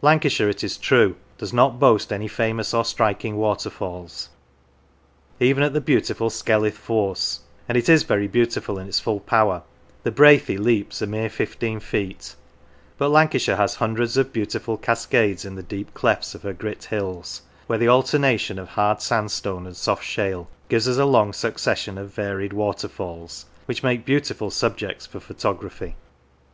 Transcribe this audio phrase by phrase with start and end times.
[0.00, 4.30] Lancashire, it is true, does not boast any famous or striking waterfalls.
[5.38, 9.62] Even at the beautiful Skelwith Force (and it is very beautiful in its full power)
[10.02, 12.36] the Brathay leaps a mere fifteen feet;
[12.96, 17.42] but Lancashire has hundreds of beautiful cascades in the deep clefts of her grit hills,
[17.66, 22.10] where the alternation of hard sandstone and soft shale gives us a long succession of
[22.14, 25.96] varied water falls, which make beautiful subjects for photography.